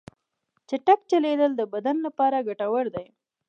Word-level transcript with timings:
چټک 0.69 0.99
چلیدل 1.11 1.51
د 1.57 1.61
بدن 1.73 1.95
لپاره 2.05 2.45
ګټور 2.47 2.85
دي. 2.95 3.05